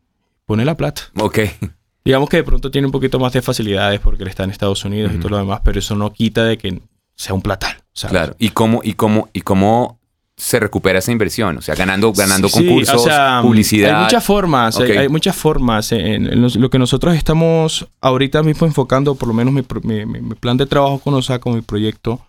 [0.45, 1.03] pone la plata.
[1.19, 1.39] Ok.
[2.03, 4.83] Digamos que de pronto tiene un poquito más de facilidades porque él está en Estados
[4.83, 6.81] Unidos y todo lo demás, pero eso no quita de que
[7.15, 7.77] sea un platal.
[7.93, 8.11] ¿sabes?
[8.11, 8.35] Claro.
[8.39, 9.99] ¿Y cómo, y cómo, y cómo
[10.35, 11.59] se recupera esa inversión?
[11.59, 13.95] O sea, ganando, ganando Sí, concursos, o sea, publicidad.
[13.97, 15.91] Hay muchas formas, hay- muchas formas.
[15.91, 20.57] En, en los- lo que nosotros estamos ahorita mismo enfocando, por lo menos mi plan
[20.57, 22.19] de trabajo con Osaka, mi proyecto,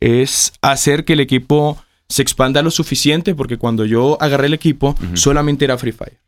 [0.00, 1.76] es hacer que el equipo
[2.10, 6.18] se expanda lo suficiente, porque cuando yo agarré el equipo, solamente era Free Fire.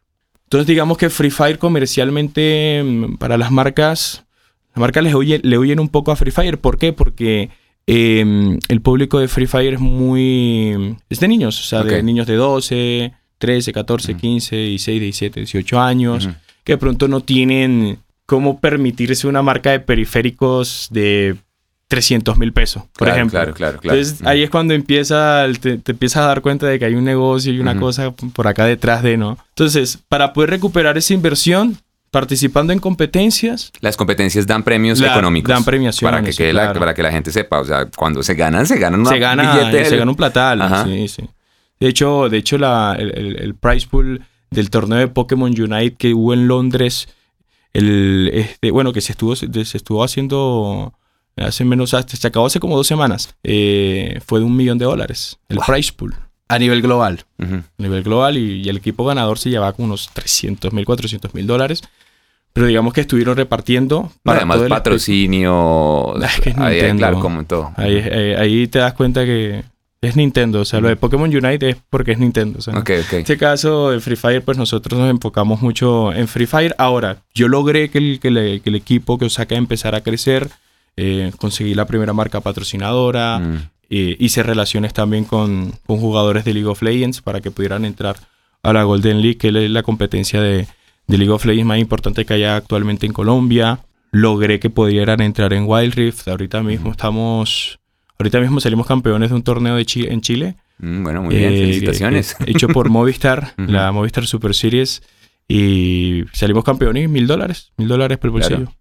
[0.45, 4.25] Entonces, digamos que Free Fire comercialmente, mm, para las marcas,
[4.75, 6.59] las marcas le huyen, le huyen un poco a Free Fire.
[6.59, 6.93] ¿Por qué?
[6.93, 7.51] Porque
[7.89, 10.97] eh, el público de Free Fire es muy...
[11.11, 14.21] es de niños, o sea, de niños de 12, 13, 14, Ujú.
[14.21, 16.29] 15, 16, 17, 18 años,
[16.63, 21.37] que de pronto no tienen cómo permitirse una marca de periféricos de
[21.93, 23.39] 300 mil pesos, por Claro, ejemplo.
[23.39, 23.99] Claro, claro, claro.
[23.99, 27.05] Entonces ahí es cuando empieza, te, te empiezas a dar cuenta de que hay un
[27.05, 29.37] negocio y una cosa por acá detrás de, ¿no?
[29.51, 31.77] Entonces, para poder recuperar esa inversión,
[32.11, 35.51] participando en competencias, Las competencias dan premios La- económicos.
[35.51, 36.81] dan premiaciones, Para que, quede la, claro.
[36.81, 37.61] para que la gente sepa.
[37.61, 39.85] O sea, cuando se ganan, se ganan una se gana, billete.
[39.85, 40.63] se gana un platal.
[40.63, 40.85] Ajá.
[40.87, 41.29] Sí, sí.
[41.79, 45.97] De hecho, de hecho la, el, el- el prize pool del torneo de Pokémon Unite
[45.97, 47.07] que hubo en Londres,
[47.75, 50.95] el, este, bueno, que se estuvo, se estuvo haciendo
[51.37, 54.85] hace menos, hasta- se acabó hace como dos semanas, eh, fue de un millón de
[54.85, 55.67] dólares, el Wow.
[55.67, 56.15] prize pool.
[56.49, 57.25] A nivel global.
[57.39, 61.33] A nivel global y, y el equipo ganador se llevaba como unos 300 mil, 400
[61.35, 61.83] mil dólares.
[62.53, 66.15] Pero digamos que estuvieron repartiendo para Además, todo el patrocinio.
[66.23, 67.73] Es que es ahí, claro, como en todo.
[67.77, 69.65] Ahí, ahí- ahí te das cuenta que
[70.03, 70.61] es Nintendo.
[70.61, 72.59] O sea, lo de Pokémon Unite es porque es Nintendo.
[72.59, 73.13] o sea, Ok, ok.
[73.15, 76.75] En este caso, de Free Fire, pues nosotros nos enfocamos mucho en Free Fire.
[76.77, 80.51] Ahora, yo logré que el, que le- que el equipo que Osaka empezara a crecer.
[80.97, 83.39] Eh, conseguí la primera marca patrocinadora.
[83.39, 83.57] Mm.
[83.91, 88.17] eh, hice relaciones también con, con jugadores de League of Legends para que pudieran entrar
[88.63, 90.67] a la Golden League, que es la competencia de,
[91.09, 93.81] de League of Legends más importante que hay actualmente en Colombia.
[94.13, 96.29] Logré que pudieran entrar en Wild Rift.
[96.29, 97.79] Ahorita mismo estamos...
[98.19, 100.55] Ahorita mismo salimos campeones de un torneo de Chi- en Chile.
[100.79, 101.53] Mm, bueno, muy bien.
[101.53, 102.37] eh, Felicitaciones.
[102.47, 105.03] hecho por Movistar, la Movistar Super Series.
[105.49, 107.73] Y salimos campeones, mil dólares.
[107.77, 108.57] Mil dólares por bolsillo.
[108.57, 108.73] Claro.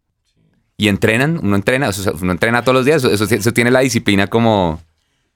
[0.82, 1.40] ¿Y entrenan?
[1.44, 1.90] ¿Uno entrena?
[1.90, 3.04] O sea, ¿Uno entrena todos los días?
[3.04, 4.82] Eso, eso tiene la disciplina como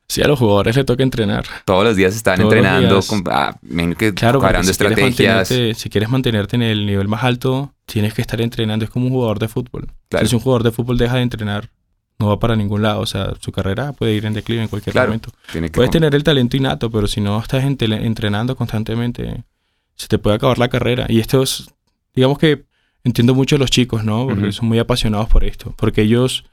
[0.08, 1.46] Sí, a los jugadores les toca entrenar.
[1.66, 3.08] todos los días están Todos entrenando, días.
[3.08, 3.56] con, ah,
[3.98, 5.36] que Claro, si quieres, estrategias.
[5.52, 8.86] mantenerte, si quieres mantenerte en el nivel más alto, tienes que estar entrenando.
[8.86, 9.88] Es como un jugador de fútbol.
[10.10, 10.26] Claro.
[10.28, 11.70] Si un jugador de fútbol deja de entrenar,
[12.18, 13.02] no va para ningún lado.
[13.02, 15.10] O sea, su carrera puede ir en declive en cualquier Claro.
[15.10, 15.30] momento.
[15.74, 19.44] Puedes tener el talento innato, pero si no estás entrenando constantemente,
[19.96, 21.06] se te puede acabar la carrera.
[21.08, 21.68] Y esto es,
[22.16, 22.64] digamos que
[23.06, 24.28] entiendo mucho a los chicos, ¿no?
[24.28, 25.74] Porque son muy apasionados por esto.
[25.78, 26.44] Porque ellos,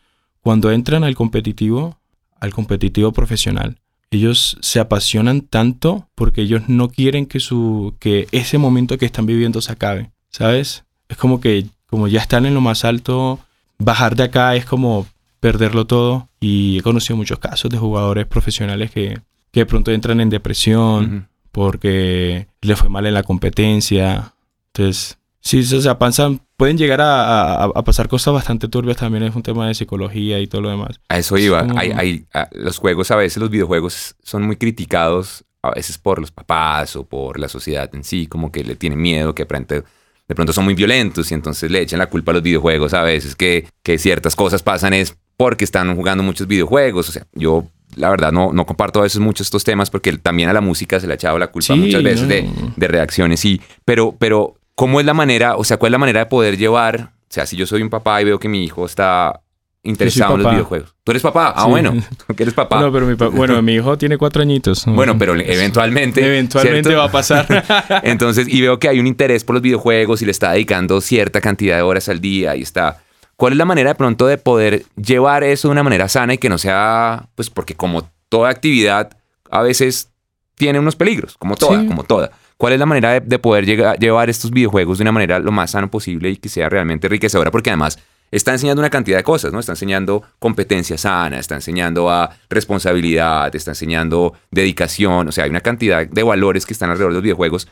[0.41, 1.99] cuando entran al competitivo,
[2.38, 8.59] al competitivo profesional, ellos se apasionan tanto porque ellos no quieren que su que ese
[8.59, 10.85] momento que están viviendo se acabe, ¿sabes?
[11.09, 13.41] Es como que como ya están en lo más alto,
[13.79, 15.07] bajar de acá es como
[15.41, 19.19] perderlo todo y he conocido muchos casos de jugadores profesionales que,
[19.51, 24.35] que de pronto entran en depresión porque le fue mal en la competencia.
[24.69, 29.43] Entonces, sí, o sea, pasan, pueden llegar a, pasar cosas bastante turbias también, es un
[29.43, 31.01] tema de psicología y todo lo demás.
[31.09, 35.99] A eso iba, hay, los juegos a veces, los videojuegos son muy criticados a veces
[35.99, 39.45] por los papás o por la sociedad en sí, como que le tienen miedo, que
[39.45, 43.03] de pronto son muy violentos y entonces le echan la culpa a los videojuegos a
[43.03, 47.09] veces que, que ciertas cosas pasan es porque están jugando muchos videojuegos.
[47.09, 50.49] O sea, yo la verdad no, no comparto a veces mucho estos temas porque también
[50.49, 53.41] a la música se le ha echado la culpa muchas veces de, de, reacciones.
[53.41, 56.57] Sí, pero, pero ¿cómo es la manera, o sea, cuál es la manera de poder
[56.57, 59.41] llevar, o sea, si yo soy un papá y veo que mi hijo está
[59.83, 60.95] interesado en los videojuegos.
[61.03, 61.53] ¿Tú eres papá?
[61.57, 61.93] Ah, bueno,
[62.27, 62.81] tú eres papá.
[62.81, 64.85] No, pero mi bueno, mi hijo tiene cuatro añitos.
[64.87, 66.25] Bueno, pero eventualmente...
[66.25, 67.65] Eventualmente va a pasar.
[68.05, 71.41] Entonces, y veo que hay un interés por los videojuegos y le está dedicando cierta
[71.41, 73.03] cantidad de horas al día y está
[73.43, 76.39] ¿Cuál es la manera de pronto de poder llevar eso de una manera sana y
[76.39, 79.17] que no sea, pues porque como toda actividad
[79.51, 80.11] a veces
[80.55, 82.31] tiene unos peligros, como toda, como toda.
[82.62, 83.66] ¿Cuál es la manera de, poder
[83.98, 87.51] llevar estos videojuegos de una manera lo más sano posible y que sea realmente enriquecedora?
[87.51, 87.98] Porque además
[88.31, 89.59] está enseñando una cantidad de cosas, ¿no?
[89.59, 95.61] Está enseñando competencia sana, está enseñando a responsabilidad, está enseñando dedicación, o sea, hay una
[95.61, 97.66] cantidad de valores que están alrededor de los videojuegos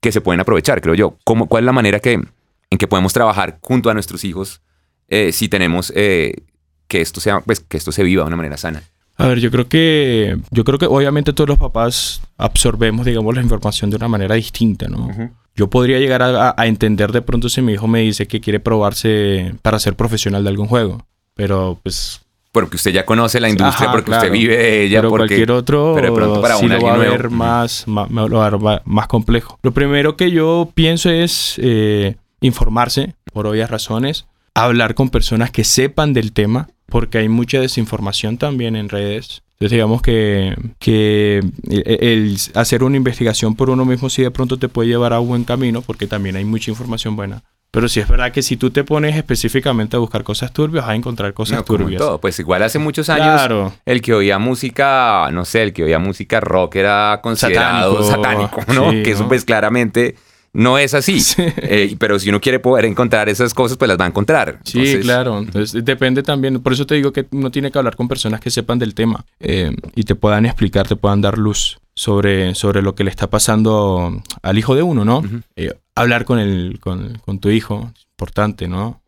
[0.00, 1.18] que se pueden aprovechar, creo yo.
[1.24, 4.60] ¿Cómo, ¿Cuál es la manera que, en que podemos trabajar junto a nuestros hijos
[5.08, 6.44] eh, si tenemos eh,
[6.86, 8.84] que esto sea, pues que esto se viva de una manera sana.
[9.18, 13.42] A ver, yo creo que, yo creo que obviamente todos los papás absorbemos, digamos, la
[13.42, 15.08] información de una manera distinta, ¿no?
[15.54, 19.54] Yo podría llegar a, entender de pronto si mi hijo me dice que quiere probarse
[19.62, 22.20] para ser profesional de algún juego, pero pues
[22.52, 25.92] porque usted ya conoce la industria, porque usted vive de ella, pero porque cualquier otro
[25.94, 29.58] pero pronto para sí lo va a ver más, más, más, complejo.
[29.62, 34.26] Lo primero que yo pienso es eh, informarse, por obvias razones
[34.56, 39.42] hablar con personas que sepan del tema, porque hay mucha desinformación también en redes.
[39.52, 44.68] Entonces digamos que, que el, hacer una investigación por uno mismo sí de pronto te
[44.68, 47.42] puede llevar a un buen camino, porque también hay mucha información buena.
[47.70, 50.92] Pero sí es verdad que si tú te pones específicamente a buscar cosas turbias, vas
[50.92, 51.98] a encontrar cosas turbias.
[51.98, 52.18] Todo.
[52.18, 56.40] Pues igual hace muchos años el que oía música, no sé, el que oía música
[56.40, 58.90] rock era considerado satánico, ¿no?
[58.90, 60.16] que eso pues claramente
[60.56, 61.20] no es así.
[61.68, 64.60] Eh, pero si uno quiere poder encontrar esas cosas, pues las va a encontrar.
[64.64, 65.38] Sí, claro.
[65.38, 66.60] Entonces depende también.
[66.62, 69.24] Por eso te digo que uno tiene que hablar con personas que sepan del tema
[69.40, 73.28] eh, y te puedan explicar, te puedan dar luz sobre, sobre lo que le está
[73.28, 75.22] pasando al hijo de uno, ¿no?
[75.56, 79.02] Eh, hablar con, el, con, con, tu hijo, importante, ¿no?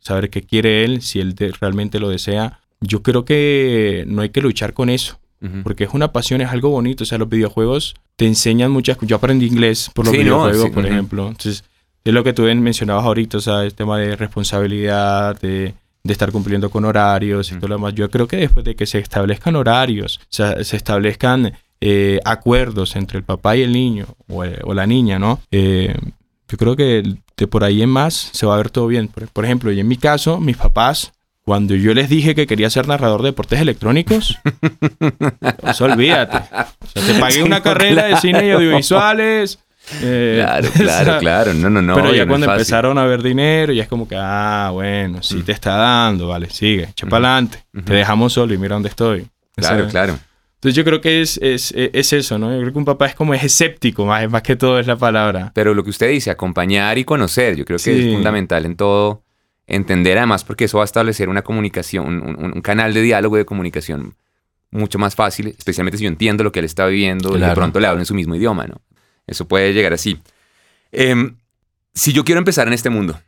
[0.00, 2.60] saber qué quiere él, si él realmente lo desea.
[2.80, 5.18] Yo creo que no hay que luchar con eso.
[5.62, 7.04] Porque es una pasión, es algo bonito.
[7.04, 9.10] O sea, los videojuegos te enseñan muchas cosas.
[9.10, 11.28] Yo aprendí inglés por los videojuegos, por ejemplo.
[11.28, 11.64] Entonces,
[12.06, 16.70] es lo que tú mencionabas ahorita, o sea, el tema de responsabilidad, de, estar cumpliendo
[16.70, 17.94] con horarios y todo lo demás.
[17.94, 22.94] Yo creo que después de que se establezcan horarios, o sea, se establezcan eh, acuerdos
[22.94, 25.40] entre el papá y el niño, o, eh, la niña, ¿no?
[25.50, 25.96] Eh,
[26.48, 27.02] yo creo que
[27.36, 29.08] de por ahí en más se va a ver todo bien.
[29.08, 31.12] Por, por ejemplo, y en mi caso, mis papás
[31.46, 34.36] cuando yo les dije que quería ser narrador de deportes electrónicos,
[35.60, 36.38] pues olvídate.
[36.38, 39.60] O sea, te pagué una carrera de cine y audiovisuales.
[40.02, 41.54] Eh, claro, claro, claro.
[41.54, 41.94] No, no, no.
[41.94, 45.42] Pero ya cuando empezaron a ver dinero, ya es como que, ah, bueno, sí mm.
[45.44, 47.64] te está dando, vale, sigue, echa para adelante.
[47.84, 49.28] Te dejamos solo y mira dónde estoy.
[49.54, 50.18] Claro, claro.
[50.56, 52.52] Entonces yo creo que es, es, es, eso, ¿no?
[52.52, 54.96] Yo creo que un papá es como es escéptico, más, más que todo es la
[54.96, 55.52] palabra.
[55.54, 59.22] Pero lo que usted dice, acompañar y conocer, yo creo que es fundamental en todo
[59.66, 64.14] entender además porque eso va a establecer una comunicación, un, canal de diálogo de comunicación
[64.70, 67.80] mucho más fácil, especialmente si yo entiendo lo que él está viviendo y de pronto
[67.80, 68.80] le hablo en su mismo idioma, ¿no?
[69.26, 70.20] Eso puede llegar así.
[70.92, 71.36] Em,
[71.94, 73.18] si yo quiero empezar en este mundo,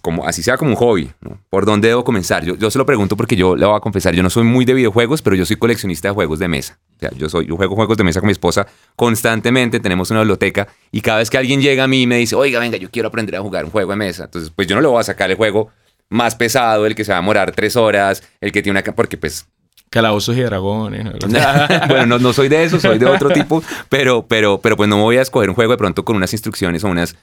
[0.00, 1.10] como, así sea como un hobby,
[1.50, 2.44] ¿por dónde debo comenzar?
[2.44, 4.64] Yo, yo se lo pregunto porque yo le voy a confesar, yo no soy muy
[4.64, 6.78] de videojuegos, pero yo soy coleccionista de juegos de mesa.
[6.96, 10.20] O sea, yo, soy, yo juego juegos de mesa con mi esposa constantemente, tenemos una
[10.20, 12.90] biblioteca y cada vez que alguien llega a mí y me dice, oiga, venga, yo
[12.90, 15.04] quiero aprender a jugar un juego de mesa, entonces pues yo no le voy a
[15.04, 15.70] sacar el juego
[16.08, 18.94] más pesado, el que se va a demorar tres horas, el que tiene una...
[18.94, 19.46] porque pues
[19.88, 21.04] Calabozos y dragones.
[21.88, 24.96] bueno, no, no, soy de eso, soy de otro tipo, pero, pero, pero pues no
[24.96, 27.16] me voy a escoger un juego de pronto con unas instrucciones o unas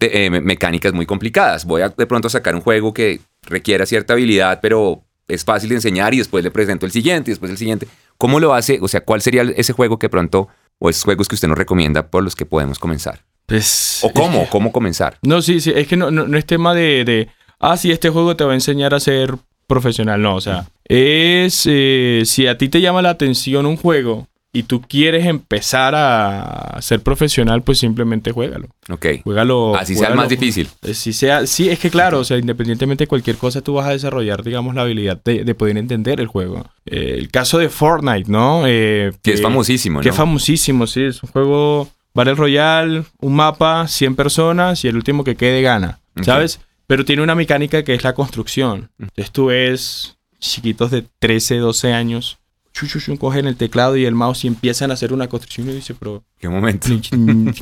[0.00, 1.64] eh, mecánicas muy complicadas.
[1.64, 5.76] Voy a de pronto sacar un juego que requiera cierta habilidad, pero es fácil de
[5.76, 7.88] enseñar y después le presento el siguiente y después el siguiente.
[8.18, 8.78] ¿Cómo lo hace?
[8.80, 12.06] O sea, ¿cuál sería ese juego que pronto, o esos juegos que usted nos recomienda
[12.08, 13.20] por los que podemos comenzar?
[13.46, 14.48] Pues, ¿O cómo?
[14.48, 15.18] ¿Cómo comenzar?
[15.22, 18.36] No, sí, sí, es que no, no, es tema de, de, ah, sí, este juego
[18.36, 19.34] te va a enseñar a ser
[19.66, 20.22] profesional.
[20.22, 24.64] No, o sea, es eh, si a ti te llama la atención un juego y
[24.64, 28.68] tú quieres empezar a ser profesional, pues simplemente juégalo.
[28.90, 29.06] Ok.
[29.24, 29.74] Juégalo.
[29.74, 30.68] Así sea más difícil.
[30.82, 33.86] Eh, si sea, sí, es que claro, o sea, independientemente de cualquier cosa, tú vas
[33.86, 36.66] a desarrollar, digamos, la habilidad de, poder entender el juego.
[36.84, 38.64] Eh, el caso de Fortnite, ¿no?
[38.66, 40.02] Eh, que, es famosísimo, ¿no?
[40.02, 41.04] Que es famosísimo, sí.
[41.04, 46.00] Es un juego Battle Royale, un mapa, 100 personas y el último que quede gana,
[46.20, 46.60] ¿sabes?
[46.86, 48.90] Pero tiene una mecánica que es la construcción.
[48.98, 52.38] Entonces tú ves chiquitos de 13, 12 años
[52.72, 55.94] chuchuchu, cogen el teclado y el mouse y empiezan a hacer una construcción y dice,
[55.94, 56.24] pero...
[56.38, 56.88] ¿Qué momento?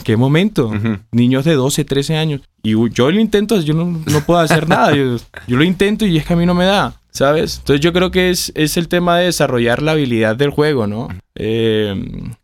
[0.04, 0.72] ¿Qué momento?
[1.12, 2.40] Niños de 12, 13 años.
[2.62, 4.94] Y yo lo intento, yo no, no puedo hacer nada.
[4.94, 5.16] Yo,
[5.48, 7.58] lo intento y es que a mí no me da, ¿sabes?
[7.58, 11.08] Entonces yo creo que es, es el tema de desarrollar la habilidad del juego, ¿no?
[11.34, 11.94] Eh,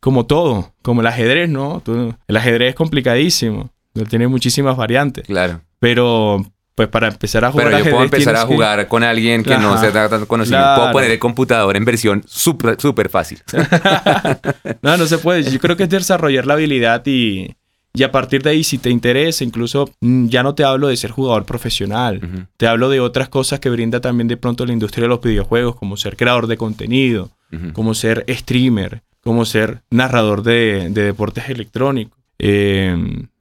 [0.01, 1.83] como todo, como el ajedrez, ¿no?
[2.27, 3.71] El ajedrez es complicadísimo.
[4.09, 5.27] Tiene muchísimas variantes.
[5.27, 5.61] Claro.
[5.79, 6.45] Pero
[6.77, 9.79] pues para empezar a jugar Pero yo puedo empezar a jugar con alguien que no
[9.79, 10.75] se da tanto conocimiento.
[10.77, 13.43] Puedo poner el computador en versión súper super fácil.
[14.83, 15.51] no, no se puede.
[15.51, 17.57] Yo creo que es desarrollar la habilidad y,
[17.95, 20.99] y a partir de ahí, si te interesa, incluso mm, ya no te hablo de
[20.99, 22.21] ser jugador profesional.
[22.59, 25.77] Te hablo de otras cosas que brinda también de pronto la industria de los videojuegos,
[25.77, 27.31] como ser creador de contenido,
[27.73, 32.19] como ser streamer, como ser narrador de, de deportes electrónicos.
[32.39, 32.95] Eh,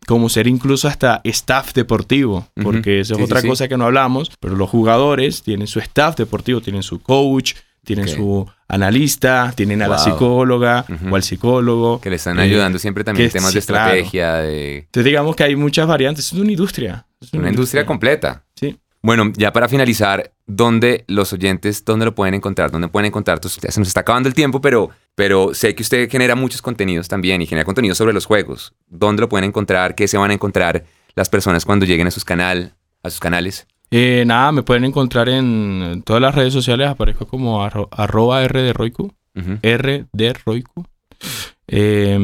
[0.08, 4.56] como ser incluso hasta staff deportivo, porque eso es otra cosa que no hablamos, pero
[4.56, 7.54] los jugadores tienen su staff deportivo, tienen su coach,
[7.86, 12.02] tienen su analista, tienen a la psicóloga o al psicólogo.
[12.02, 14.36] Que le están ayudando siempre también en temas de estrategia.
[14.36, 14.78] De...
[14.80, 17.06] Entonces digamos que hay muchas variantes, es una industria.
[17.22, 18.44] Es una, industria completa.
[18.56, 18.78] Sí.
[19.02, 22.72] Bueno, ya para finalizar, ¿dónde los oyentes, dónde lo pueden encontrar?
[22.72, 23.39] ¿Dónde pueden encontrar.
[23.39, 27.08] Ya se nos está acabando el tiempo, pero, pero sé que usted genera muchos contenidos
[27.08, 28.73] también y genera contenido sobre los juegos.
[28.88, 29.95] ¿Dónde lo pueden encontrar?
[29.95, 30.84] ¿Qué se van a encontrar
[31.15, 33.65] las personas cuando lleguen a sus, canal, a sus canales?
[33.91, 36.89] Eh, nada, me pueden encontrar en todas las redes sociales.
[36.89, 39.13] Aparezco como arroba R de Roiku.
[39.62, 40.86] R de Roiku.
[41.67, 42.17] Eh,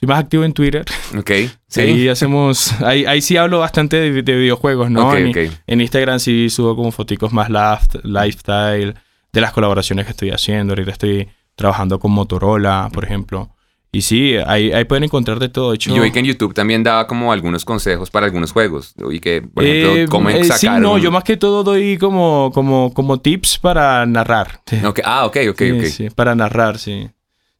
[0.00, 0.84] soy más activo en Twitter.
[1.16, 1.30] Ok.
[1.70, 1.82] Sí.
[1.82, 2.72] Ahí hacemos.
[2.80, 5.14] Ahí, ahí sí hablo bastante de, videojuegos, ¿no?
[5.14, 8.94] en, en, Instagram sí subo como foticos más lifestyle,
[9.34, 10.72] de las colaboraciones que estoy haciendo.
[10.72, 13.50] Ahorita estoy trabajando con Motorola, por ejemplo.
[13.90, 15.72] Y sí, ahí, ahí pueden encontrar de todo.
[15.72, 18.94] Hecho, Yo vi que en YouTube también daba como algunos consejos para algunos juegos.
[19.10, 22.52] Y que, por ejemplo, eh, cómo eh, Sí, no, yo más que todo doy como,
[22.54, 24.62] como, como tips para narrar.
[25.04, 25.84] Ah, ok, ok, ok.
[25.86, 27.10] Sí, para narrar, sí.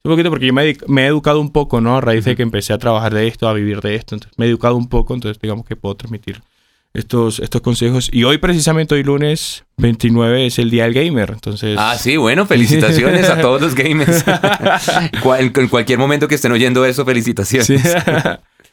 [0.05, 1.97] Un poquito porque yo me, he educado un poco, ¿no?
[1.97, 4.15] A raíz de que empecé a trabajar de esto, a vivir de esto.
[4.15, 6.41] Entonces, me he educado un poco, entonces digamos que puedo transmitir
[6.99, 8.11] estos, estos consejos.
[8.13, 11.31] Y hoy precisamente, hoy lunes 29 es el Día del Gamer.
[11.31, 11.77] Entonces...
[11.79, 14.25] Ah, sí, bueno, felicitaciones a todos los gamers.
[15.39, 17.97] en cualquier momento que estén oyendo eso, felicitaciones.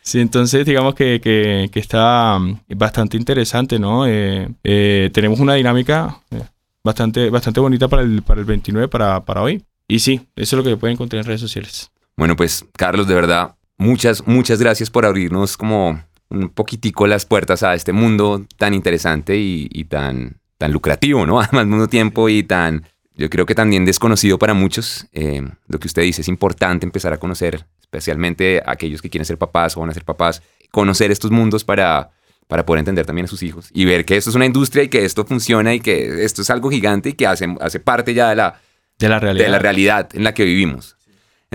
[0.02, 0.20] Sí.
[0.20, 4.06] entonces digamos que, que, que, está mm, bastante interesante, ¿no?
[4.06, 6.44] Eh, eh, tenemos una dinámica eh,
[6.84, 9.64] bastante, bastante bonita para el, para el 29, para, para hoy.
[9.88, 11.90] Y sí, eso es lo que pueden encontrar en redes sociales.
[12.16, 17.64] Bueno, pues Carlos, de verdad, muchas, muchas gracias por abrirnos como un poquitico las puertas
[17.64, 21.40] a este mundo tan interesante y, tan, tan lucrativo, ¿no?
[21.42, 22.86] Además, al mismo tiempo y tan,
[23.16, 25.08] yo creo que también desconocido para muchos.
[25.14, 29.38] Eh, lo que usted dice, es importante empezar a conocer, especialmente aquellos que quieren ser
[29.38, 32.12] papás o van a ser papás, conocer estos mundos para,
[32.48, 34.90] para poder entender también a sus hijos y ver que esto es una industria y
[34.90, 38.30] que esto funciona y que esto es algo gigante y que hace, hace parte ya
[38.30, 38.60] de la,
[39.00, 39.46] de la realidad.
[39.46, 40.95] De la realidad en la que vivimos.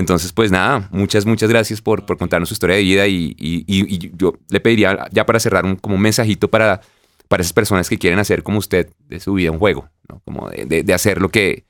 [0.01, 4.11] Entonces, pues nada, muchas, muchas gracias por, por contarnos su historia de vida y, y,
[4.17, 6.81] yo le pediría ya para cerrar un, como un mensajito para,
[7.29, 10.23] para esas personas que quieren hacer como usted de su vida un juego, ¿no?
[10.25, 11.65] como de, de, hacer lo que,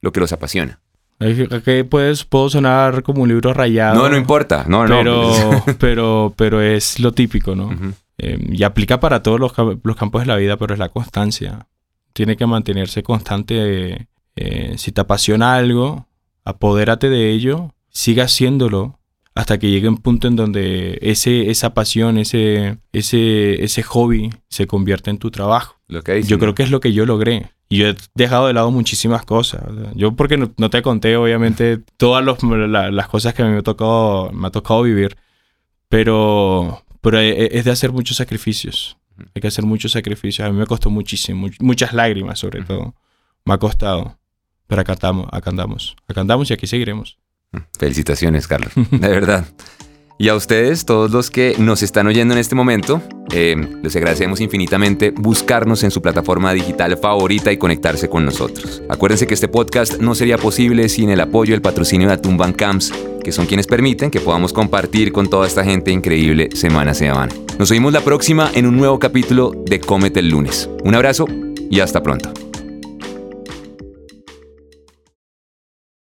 [0.00, 0.80] lo que los apasiona.
[1.64, 3.94] Que puedes, puedo sonar como un libro rayado.
[3.96, 4.64] No, no importa.
[4.66, 5.64] No, pero, no.
[5.78, 7.70] pero, pero es lo típico, ¿no?
[8.16, 11.66] Em, y aplica para todos los, los, campos de la vida, pero es la constancia.
[12.14, 16.06] Tiene que mantenerse constante eh, si te apasiona algo,
[16.44, 18.98] apodérate de ello, siga haciéndolo
[19.34, 24.66] hasta que llegue un punto en donde ese, esa pasión, ese, ese, ese hobby se
[24.66, 25.76] convierte en tu trabajo.
[25.88, 27.50] yo creo que es lo que yo logré.
[27.68, 29.62] Y yo he dejado de lado muchísimas cosas.
[29.94, 34.50] Yo porque no, te conté, obviamente, todas las cosas que me, ha tocado, me ha
[34.50, 35.16] tocado vivir.
[35.88, 38.98] Pero, pero es de hacer muchos sacrificios.
[39.34, 40.46] Hay que hacer muchos sacrificios.
[40.46, 41.48] A mí me costó muchísimo.
[41.58, 42.94] Muchas lágrimas, sobre todo.
[43.44, 44.18] Me ha costado.
[44.66, 47.18] Pero acá acá andamos, acá andamos y aquí seguiremos.
[47.78, 49.44] Felicitaciones, Carlos, de verdad.
[50.16, 53.02] Y a ustedes, todos los que nos están oyendo en este momento,
[53.32, 58.80] eh, les agradecemos infinitamente buscarnos en su plataforma digital favorita y conectarse con nosotros.
[58.88, 62.52] Acuérdense que este podcast no sería posible sin el apoyo y el patrocinio de Atumban
[62.52, 62.92] Camps,
[63.24, 67.34] que son quienes permiten que podamos compartir con toda esta gente increíble semana a semana.
[67.58, 70.70] Nos oímos la próxima en un nuevo capítulo de Cómete el lunes.
[70.84, 71.26] Un abrazo
[71.70, 72.43] y hasta pronto.